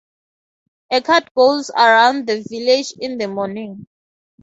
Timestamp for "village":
2.49-2.91